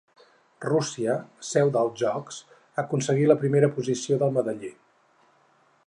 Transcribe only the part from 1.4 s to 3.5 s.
seu dels Jocs, aconseguí la